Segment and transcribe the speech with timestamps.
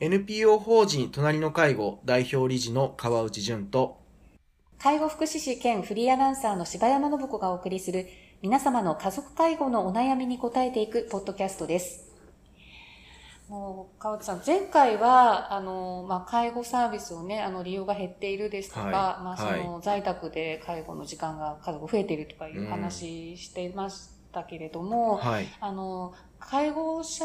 [0.00, 3.98] NPO 法人隣の介護代表理事の川内淳と
[4.78, 8.06] 介護福祉士兼フリーアナウンサーの柴山信子がお送りする
[8.40, 12.12] 皆様の家族介護のお悩みに答えていくポッドキャストです。
[13.48, 27.24] もう川内さん、前回は、あの、まあ、介護サービスをね、あの、利用が減っているですとか、はい、まあ、その、はい、在宅で介護の時間が家族増えているとかいう話していましたけれども、はい、あの、介護者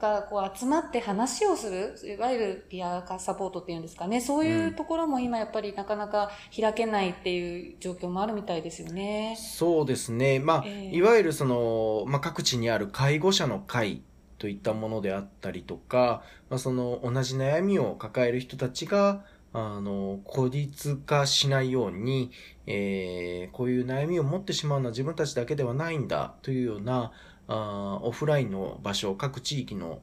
[0.00, 9.36] がこう集まって話をする、いわゆるピアカサポートっていうんですかね、そういうところも今やっぱりなかなか開けないっていう状況もあるみたいですよね。
[9.38, 10.38] そうですね。
[10.38, 14.02] まあ、えー、いわゆるその、まあ、各地にある介護者の会
[14.38, 22.30] といったものであったりとか、まあ、その同じ悩みを抱える人たちが、あの、孤立化しないように、
[22.66, 27.12] えー、こういう悩みを持ってしまうのは自分たちだけではないんだというような、
[27.48, 30.00] あオフラインの場所、各地域の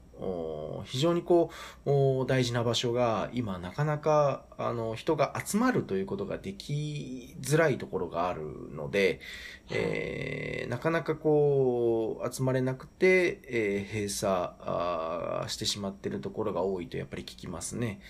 [0.85, 1.51] 非常にこ
[1.85, 8.41] う大事な場所が今なかなかあの人が集まるということができづらいところがある
[8.73, 9.21] ので、
[9.69, 18.01] えー、なかなかこう集まれなくて、えー、閉鎖してしまっているところが多いとやっぱり聞きますね。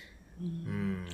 [0.42, 1.06] うん、うん。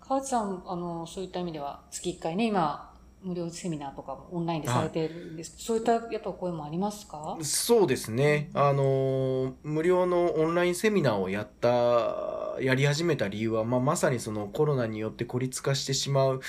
[0.00, 2.91] 川内さん、あの、そういった意味では月1回ね、今、
[3.24, 7.38] 無料セミナーとかもオンラインでされているんですそういったやっぱ声もありますか？
[7.42, 8.50] そうですね。
[8.54, 16.40] あの、無料のオンラインセミナーをやった、やり始めた理由は、まあ、まさにそのコロナによって孤立化してしまう、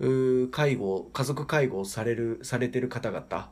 [0.00, 3.50] う介護、家族介護をされる、されてる方々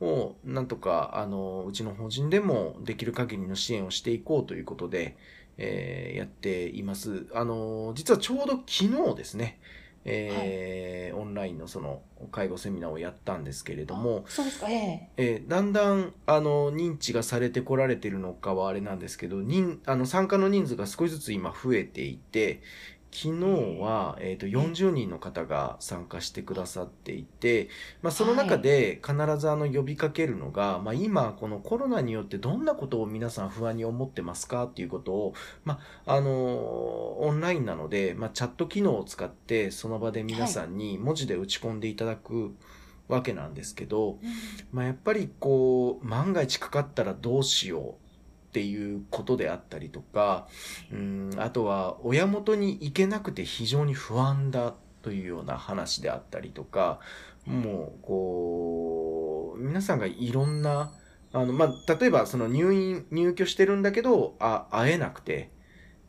[0.00, 5.16] を、なんとか、あの、うちの法人でもできる限りの支援をしていこうということで、
[5.56, 7.26] えー、やっています。
[7.32, 9.60] あの、実はちょうど昨日ですね、
[10.04, 22.60] えー、はい、オンラインのその介護セミナーをやったんですけれども、そうですか、えー、えー、だんだん、あの、認知がされてこられてるのかはあれなんですけど、人、あの、参加の人数が少しずつ今増えていて、
[23.14, 27.68] 昨日は、えっ、ー、と、40人の方が参加してくださっていて、
[28.02, 35.34] まあ、その中で必ずあの、呼びかけるのが、まあ、今、このコロナによってどんなことを皆さん不安に思ってますかっていうことを、
[35.64, 36.30] まあ、あの、
[37.20, 42.52] オンラインなので、まあ、チャット機能を使って、その場で皆さんに文字で打ち込んでいただく、
[43.06, 44.18] わけなんですけど、
[44.72, 48.03] まあ、やっぱりこう、万が一かかったらどうしよう
[48.54, 50.46] っていうことであったりとか、
[50.92, 57.00] うん、あとは親元に行けなくて非常に不安だというような話であったりとか、
[57.46, 60.92] もう、こう、皆さんがいろんな、
[61.32, 65.50] あの、まあ、例えばその入院、入居してるんだけど、あ、会えなくて、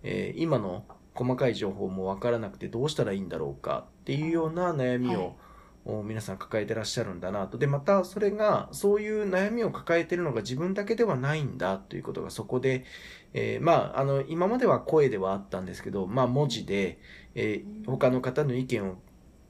[0.03, 0.85] えー、今の
[1.15, 5.35] 細かい情報もわからなくてどうしたらいいんだろうかっていうような悩みを、
[5.85, 7.59] 皆さん抱えてらっしゃるんだなと。
[7.59, 12.85] で、またそれが、そういう悩みを抱えてるのが自分だけではないんだということがそこで、
[13.33, 16.99] えー、まあ、あの、今までは声ではあったんですけど、まあ、文字で、
[17.35, 18.95] えー、他の方の意見を、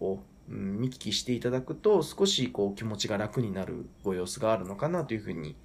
[0.02, 5.56] を見聞きしていただくと、少しこう気持ちが楽になるご様子があるのかなというふうに、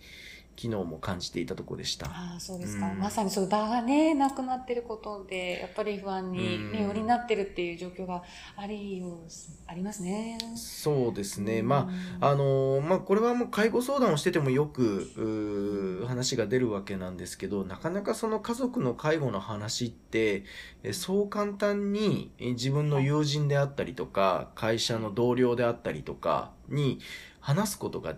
[0.56, 2.06] 昨日も感じていたところでした。
[2.06, 8.22] ああ、そうですか、うん、まさにそういう場がね、なくなってることで、やっぱり不安に、ね、よりなってるっていう状況が
[8.56, 9.02] あり
[9.66, 10.38] ありますね。
[10.56, 11.62] そうですね。
[11.62, 11.90] ま
[12.20, 20.44] あ、あの、まあ、これはもう介護相談をしててもよく、話が出るわけなんですけど、なかなかその家族の介護の話って、
[20.92, 26.98] そう簡単に自分の友人であったりとか、会社の同僚であったりとかに
[27.40, 28.16] 話すことが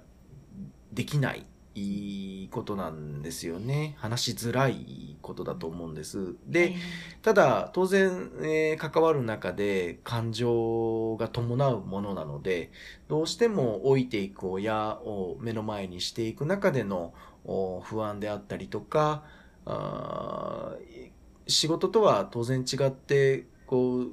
[0.92, 1.46] できない。
[1.74, 3.94] いいことなんですよね。
[3.98, 6.34] 話しづらいことだと思うんです。
[6.46, 6.74] で、
[7.22, 12.70] ただ、当然、えー、関わる中で感情が伴うものなので、
[13.08, 17.14] どうしても老いていく親を目の前にしていく中での
[17.82, 19.24] 不安であったりとか、
[19.64, 20.76] あ
[21.46, 24.08] 仕事とは当然違って、こう、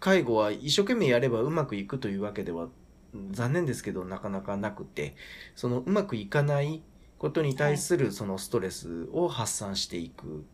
[0.00, 2.68] 介護は一生懸命やればうまくいくというわけでは
[3.30, 5.14] 残念ですけどなかなかなくて、
[5.54, 6.82] そのうまくいかない
[7.18, 10.44] ことに対するそのストレスを発散していく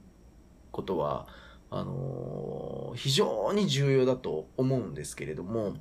[0.71, 1.27] ことは、
[1.71, 5.73] あのー、非常に重要だと思うんですけれども、はい、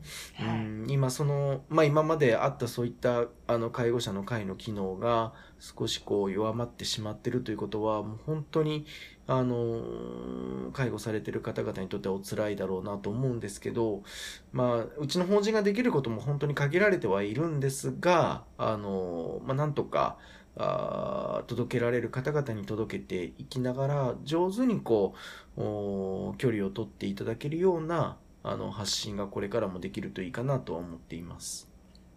[0.41, 0.47] う
[0.85, 8.85] ん今その、まあ今まであったそういったあの介護者の会の機能が少しこう弱まってしまってるということは、もう本当に
[9.27, 14.03] あの、介護されてる方々にとってはお辛いだろうなと思うんですけど、
[14.53, 20.17] まあ、うちの法人ができることも本当に限られてはいるんですが、あの、まあ、なんとか、
[20.59, 25.13] あ届けられる方々に届けていきながら、上手にこ
[25.55, 31.67] う、距離を取っていただけるような、あの、発信がこれからもできるといいかなとは思っています。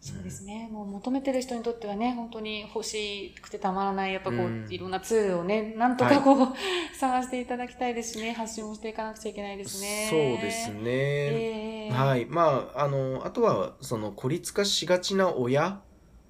[0.00, 0.70] そうですね。
[0.72, 6.48] もう求めてる人にとってはね、本当に欲しくてたまらない、やっぱこう、うんいろんなツールをね、なんとかこう、
[6.98, 10.06] 探していただきたいですしね、発信をしていかなくちゃいけないですね。
[10.08, 10.80] そうですね。
[10.86, 12.24] ええはい。
[12.24, 15.82] まあ、あの、あとは、その、孤立化しがちな親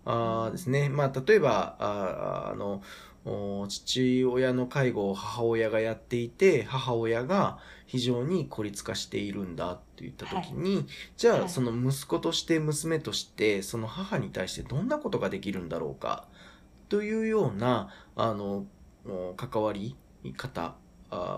[0.04, 0.88] あーですね。
[0.88, 2.82] まあ、例えば、あーあの、
[3.24, 10.86] お父親の介護を母親がやっていて、母親が非常に孤立化しているんだって言った時に、
[11.16, 16.26] じゃあ、はいその息子として娘として、その母に対してどんなことができるんだろうか、
[16.88, 18.64] というような、あの、
[19.06, 19.96] お関わり
[20.36, 20.76] 方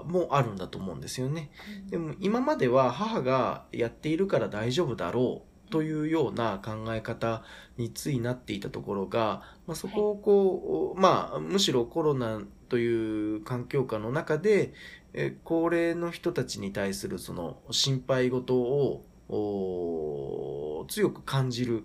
[0.06, 1.50] もあるんだと思うんですよね。
[1.88, 7.42] でも今までは母がやっているから大丈夫だろうというような考え方
[7.78, 14.74] についなっていたところが、まあ、そこをこう、まあむしろコロナという環境下の中で、
[15.14, 21.84] え高齢の人たちに対するその心配事をお強く感じる、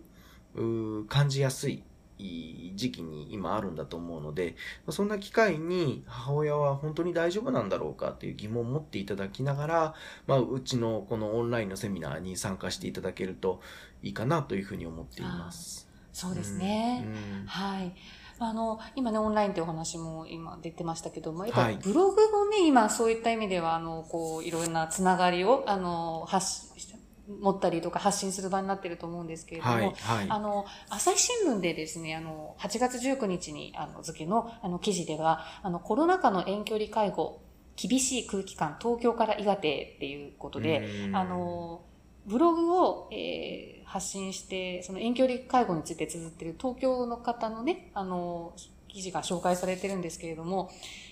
[1.07, 1.83] 感じやすい
[2.18, 4.56] 時期に今あるんだと思うので、
[4.90, 13.62] そんな機会に母親は本当に大丈夫なんだろうかっていう疑問を持っていただきながら、まあ、うちのこのオンラインのセミナーに参加していただけると
[14.02, 15.88] いいかなというふうに思っています。
[16.14, 17.06] そうですね。
[17.06, 17.94] うんはい。
[18.40, 26.87] あの、今ね、オンラインってお話も今出てましたけども、やっぱはいブログもね、今そういった意味では、あの、こう、いろんなつながりを、あの、発し、
[27.27, 30.27] 持ったりとか発信する場になってると思うんですけれども、はい、はい。
[30.29, 37.41] あの、朝日新聞でですね、あの、8月19日に、あの、付の、あの、記事では、あの、コロナ禍の遠距離介護、
[37.75, 41.81] 厳しい空気感、東京から岩手っていうことで、うんあ、の、
[42.25, 48.53] ブログを、えー発信して、その遠距離介護について綴ってる東京の方のね、あの、
[48.89, 50.69] 記事が紹介されてるんですけれども、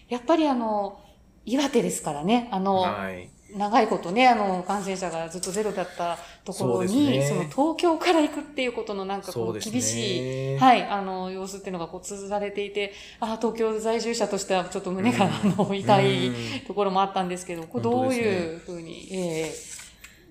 [0.10, 1.00] やっぱりあの、
[1.46, 3.30] 岩手ですからね、あの、はい。
[3.58, 7.44] 長いことね、あの、感染者がずっとゼロだったところに、そ,、ね。
[7.44, 9.60] の東京から行くっていうことのなんかこう。
[9.60, 15.32] 厳しい、はい、あの、様子っていうのがこう、綴られていて、ああ、東京在住者としてはちょっと胸が、うん。
[15.32, 16.36] あの、痛いうん。
[16.68, 19.76] ところもあったんですけど、これどういうふうに、ええ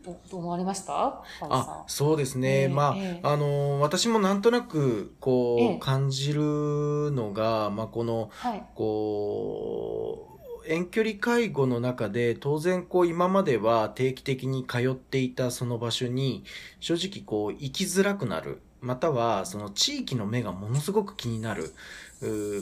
[0.05, 1.23] どどう思われました？
[1.41, 2.49] あ、そうですね。
[2.49, 3.21] ええまあ、ええ。
[3.23, 5.79] あの、私もなんとなく、こう、ええ。
[5.79, 6.43] 感じる
[7.13, 8.63] のが、まあ、この、はい。
[8.75, 10.34] こう、
[10.67, 16.45] 遠距離介護の中で、当然こう今までは定期的に通っていたその場所に、
[16.81, 18.61] 正直こう行きづらくなる。
[18.81, 21.73] または、その地域の目がものすごく気になる。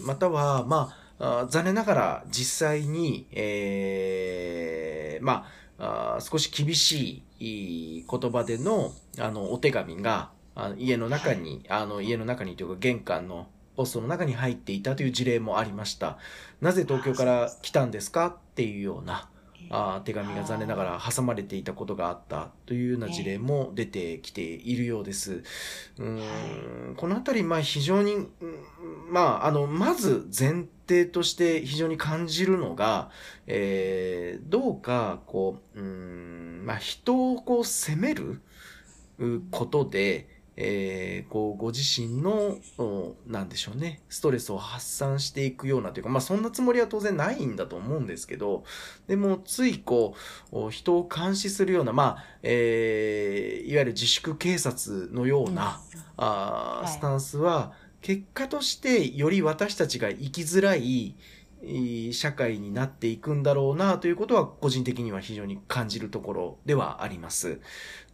[0.05, 5.47] または、まあ、残念ながら実際に、えー、ま
[5.79, 13.47] あ、少し厳しい言葉での、あの、お手紙が、あの家の中に、あの、家の中にというか玄関の
[13.77, 16.19] ポストの中に入っていたという事例もありました。
[16.61, 18.27] なぜ東京から来たんですか？
[18.27, 19.29] っていうような
[19.71, 25.43] あー手紙が残念ながら挟まれていたことがあったというような事例も出てきているようです。
[25.99, 28.29] うーんこのあたり、まあ非常に、うん
[29.11, 33.11] まあ、あの、まず前提として非常に感じるのが、
[33.47, 38.43] えーどうか、こう、うーんまあ人をこう責める
[39.19, 48.65] うことで、えーこう、ご自身の、おなんでしょうね、ストレスを発散していくようなというか、まあそんなつもりは当然ないんだと思うんですけど、
[49.07, 50.15] でもついこ
[50.53, 55.81] う、お人を監視するような、まあ、えーいわゆる自粛警察のような、
[56.17, 57.73] あスタンスは、
[58.03, 61.15] 結果としてより私たちが生きづらい
[62.13, 67.61] 社会になっていくんだろうなということは個人的には非常に感じるところではあります。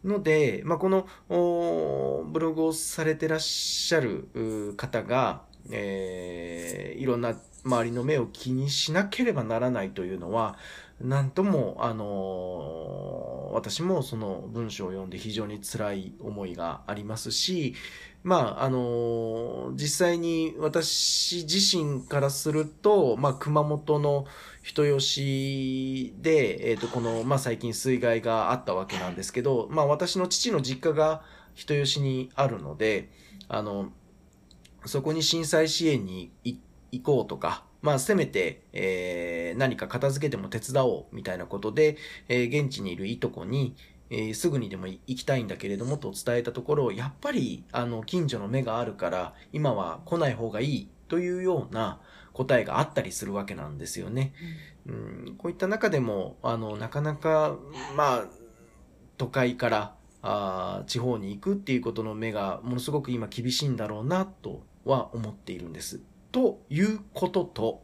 [0.05, 10.57] ので、まあ、このブログをされてらっしゃる方が、えーいろんな周りの目を気にしなければならないというのは、
[11.01, 17.75] なんとも、あの私もその文章を読んで非常に辛い思いがありますし、
[18.25, 24.27] まあ、あの実際に私自身からすると、まあ、熊本の
[24.63, 31.23] 人吉で、えっ、と、この、まあ、最近水害があったわけなんですけど、まあ、私の父の実家が
[31.55, 33.09] 人吉にあるので、
[33.49, 33.93] あの、
[34.85, 36.59] そこに震災支援に行
[36.91, 41.97] 行こうとか、まあ、せめて、えー何か片付けても手伝おうみたいなことで、
[42.29, 43.75] えー現地にいるいとこに、
[44.11, 52.01] えーすぐにでも行きたいんだけれどもと伝えたところ、やっぱり、あの、近所の目があるから、今は来ない方がいいというような
[52.33, 54.33] 答えがあったりするわけなんですよね。
[54.87, 57.57] うん、こういった中でも、あの、なかなか、
[57.97, 58.25] まあ、
[59.17, 66.01] 都会から、あー地方に行くっていうことの目がものすごく今厳しいんだろうなとは思っているんです。
[66.39, 67.83] ということと、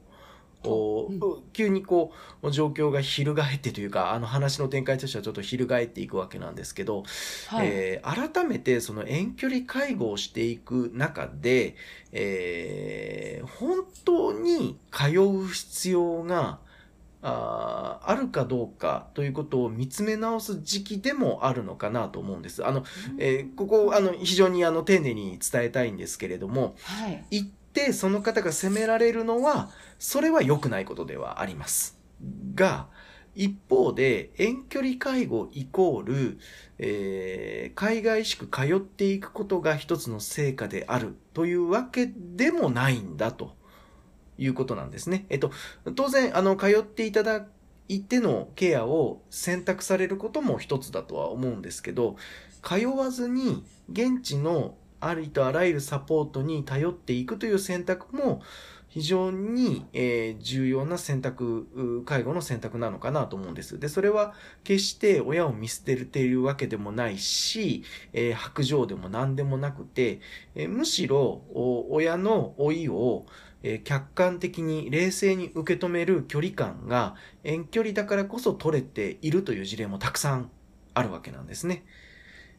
[0.67, 1.11] お
[1.53, 7.03] 急にこう、状況が翻ってというか、あの話の展開としてはちょっと翻っていくわけなんですけど、
[7.49, 7.67] はい。
[7.67, 11.75] えー改めてその遠距離介護をしていく中で、
[12.13, 16.61] えー本当に通う必要が
[17.23, 22.65] あーあるかどうかということを見つめ直す時期でもあるのかなと思うんです。
[22.65, 22.85] あの、
[23.19, 27.25] えーここ、あの、非常にあの、丁寧に伝えたいんですけれども、はい。
[27.31, 31.99] 行ってその方が責められるのは、それは良くないことではあります。
[32.55, 32.87] が、
[33.35, 36.39] 一方で、遠距離介護イコール、
[36.79, 43.57] えー海外しく通っていくことが一つの成果であるというわけでもないんだと
[44.39, 45.27] いうことなんですね。
[45.29, 45.51] えっと、
[45.97, 47.47] 当然、あの、通っていただ
[47.89, 52.17] いてのケアを選択されることも一つだとは思うんですけど、
[52.63, 54.77] 通わずに現地の
[55.09, 58.43] ありとあらゆるサポートに頼っていくという選択も
[58.95, 61.67] 非常に、え重要な選択、
[62.07, 63.81] 介護の選択なのかなと思うんです。
[63.81, 67.83] で、それは決して親を見捨てているわけでもないし、
[68.13, 70.21] え白状でも何でもなくて、
[70.55, 71.43] えむしろ
[71.91, 73.27] 親の老いを、
[73.65, 80.51] え客観的に冷静に受け止める距離感が遠距離だからこそ取れているという事例もたくさん
[80.93, 81.85] あるわけなんですね。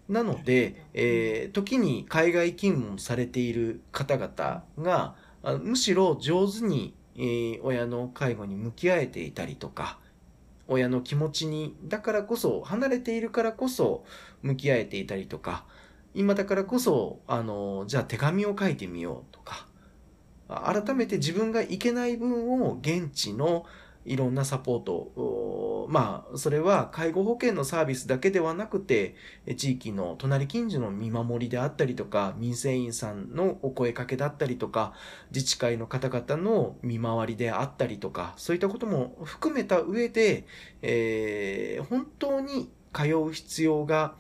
[0.10, 5.16] なので、えー時に海外勤務されている方々が、
[5.62, 10.00] むしろ上手に、えー親の介護に向き合えていたりとか、
[10.68, 14.04] 親の気持ちに、だからこそ、離れているからこそ
[14.42, 15.66] 向き合えていたりとか、
[16.14, 19.68] 今だからこそ、あの、じゃあ手紙を書いてみようとか、
[20.48, 23.66] 改めて自分がいけない分を現地の
[24.06, 24.94] いろんなサポート
[25.88, 29.16] まあ、それは介護保険のサービスだけではなくて、
[29.58, 34.94] 地域の隣近所の見守りであったりとか、民生委員さんのお声かけだったりとか、
[35.34, 40.46] 自治会の方々の見回りであったりとか、そういったことも含めた上で、
[40.82, 44.16] えー本当に通う必要が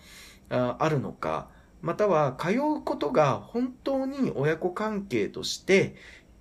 [0.50, 1.50] あるのか、
[1.81, 5.95] または通うことが本当に親子関係として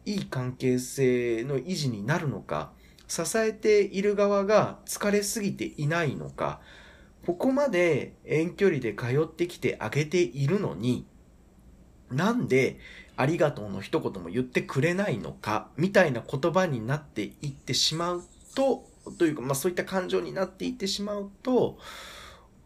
[0.05, 2.73] いい関係性の維持になるのか、
[3.09, 6.61] 支えている側が疲れすぎていないのか、
[7.27, 11.07] ここまで遠距離で通ってきてあげているのに、
[12.11, 12.79] なんで
[13.17, 18.85] ありがとうの一言も言ってくれないのか、みたいな言葉になっていってしまうと、
[19.19, 21.79] というか、まあそういった感情になっていってしまうと、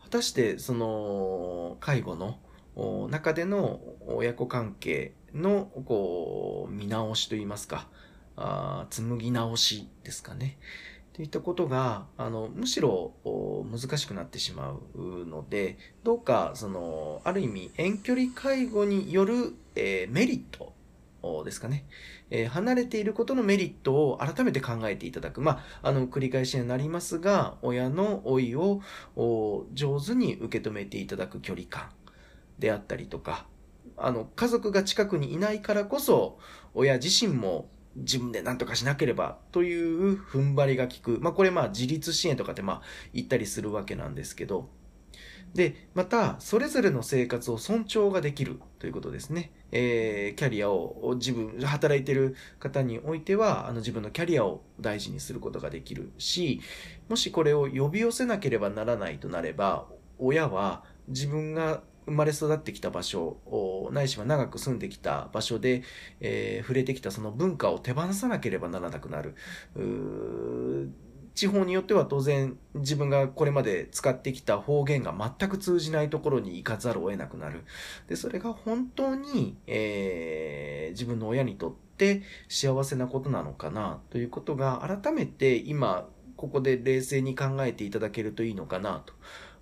[0.02, 2.38] 果たしてその介護の
[3.10, 7.88] 中での親子関係のこう見直しといいますか、
[8.40, 10.58] あー紡ぎ直しですかね。
[11.12, 20.74] といったことが、あの、むしろ難しくなってしまうので、どうか、その、ある意味、遠距離介護による、えーメリット
[21.44, 21.86] ですかね。
[22.30, 25.40] えー離れていることのメリットを改めて考えていただく。
[25.40, 28.80] まあ、あの、繰り返しになりますが、親の老いを
[29.72, 31.90] 上手に受け止めていただく距離感
[32.60, 33.46] であったりとか、
[33.96, 36.38] あの、家族が近くにいないからこそ、
[36.74, 41.18] 親自身も自分で何とかしなければという踏ん張りが効く。
[41.20, 44.68] まあこれまあ自立支援とかってまあ言ったりするわけなんですけど。
[45.54, 49.50] で、また、それぞれの生活を尊重ができるということですね。
[49.72, 56.60] えー、キャリアを自分、働いてる方においては、あの自分のキャリアを大事にすることができるし、
[57.08, 59.86] もしこれを呼び寄せなければならないとなれば、
[60.18, 63.38] 親は自分が生まれ育ってきた場所、
[63.92, 65.82] ないしは長く住んできた場所で、
[66.20, 69.34] えー触れてきたその文化を手放さなければならなくなる。
[71.34, 77.64] 地方によっては当然自分がこれまで使ってきた方言が全く通じないところに行かざるを得なくなる。
[78.08, 89.12] で、それが本当に、えー自分の親にとって幸せなことなのかなということが改めて今ここで冷静に考えていただけるといいのかなと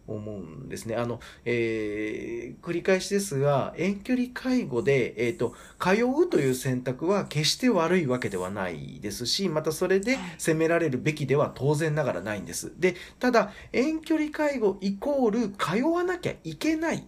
[0.06, 0.96] 思うんですね。
[0.96, 12.72] あの、えー繰り返しですが、遠距離介護で、えっ、と、通うという選択は決して悪いわけではないですし、またそれではい責められるべきでは当然ながらないんです。
[12.78, 17.06] で、ただ、遠距離介護イコール通わなきゃいけない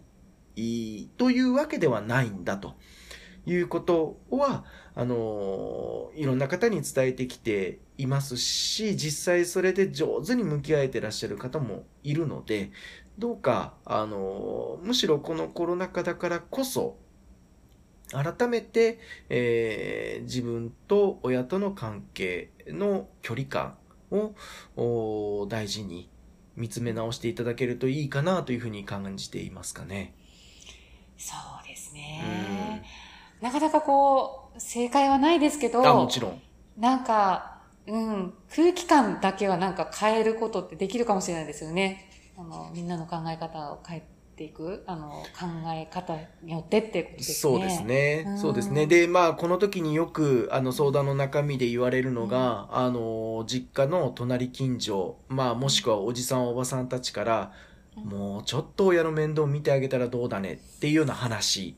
[1.17, 2.75] というわけではないんだと
[3.49, 4.65] いうことは、
[4.95, 12.71] あのいろんな方に伝えてきていますし、実際それで上手に向き合えてらっしゃる方もいるので、
[13.19, 16.97] どうか、あのむしろこのコロナ禍だからこそ、
[18.13, 23.77] 改めて、えー自分と親との関係の距離感
[24.11, 24.35] を
[24.77, 26.11] お大事に
[26.57, 30.15] 見つめ直していただけるといいかなというふうに感じていますかね。
[31.17, 32.85] そうですね。
[33.41, 36.43] なかなかこう、正解はないですけど、あ、もちろん。
[36.77, 42.11] なんか、うん、空気感だけはなんか変えることってできるかもしれないですよね。
[42.37, 44.03] あの、みんなの考え方を変え
[44.37, 47.35] ていく、あの、考え方によってってことですね。
[47.35, 48.25] そうですね。
[48.27, 48.87] うん、そうですね。
[48.87, 57.53] で、まあ、この時によく、あの、相談の中身で言われるのが、うん、あの、実家の隣近所、まあ、もしくはおじさんおばさんたちから、
[58.05, 61.77] もうちょっと親の面倒見てあげたらどうだねっていうような話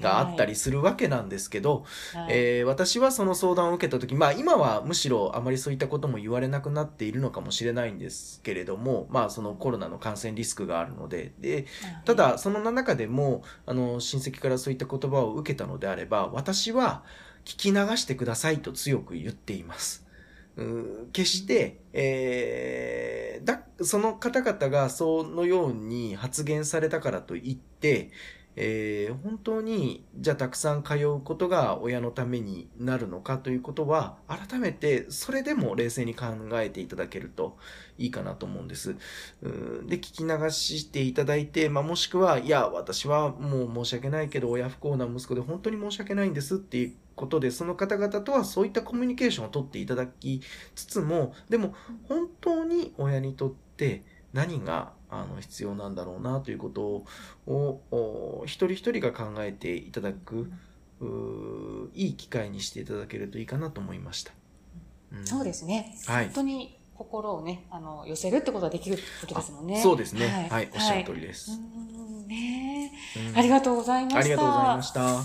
[0.00, 11.66] があったりするわけなんですけど、はい、えー、私はその相談を受けた時、まあ今はむしろあまりそういったことも言われなくなっているのかもしれないんですけれども、まあそのコロナの感染リスクがあるので、で、
[12.04, 17.02] ただその中でも、あの、親戚からそういった言葉を受けたのであれば、私は
[17.44, 20.06] 聞き流してくださいと強く言っています。
[21.12, 28.10] 決して、えー、だ、その方々がそのように発言されたからといって、
[28.58, 37.58] えー、本当に、じゃあたくさん通うことが親のためになるのかということは、改めて、それでも冷静に考えていただけると
[37.98, 38.94] いいかなと思うんです。
[39.42, 50.40] で、聞き流していただいて、まあ、もしくは、いや、私はもう申し訳ないけど、親不幸な息子で本当に申し訳ないんですっていうことで、その方々とはそういったコミュニケーションをとっていただき
[50.74, 51.74] つつも、でも、
[52.08, 54.92] 本当に親にとって何が
[55.22, 57.04] あの必要なんだろうなということ
[57.46, 60.50] を一人一人が考えていただく、
[61.94, 64.32] いい機会にしていただけるといいかなと思いました。
[65.12, 65.96] うん、そうですね。
[66.06, 69.80] はい、本当に心をね、あの、寄せるってことができることですもんね。
[69.82, 70.26] そうですね。
[70.26, 71.50] はい、はい、おっしゃる通りです。
[71.50, 72.92] はい、ね、
[73.30, 74.20] うん、ありがとうございました。
[74.20, 75.00] ありがとうございました。
[75.04, 75.22] は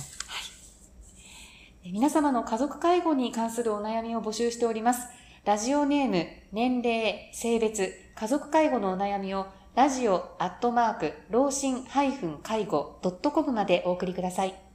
[1.83, 5.07] い、皆様の家族介護に関するお悩みを募集しております。
[5.45, 14.70] ラジオネーム、年齢、性別、家族介護のお悩みをラジオアットマーク、老人介護 .com までお送りください。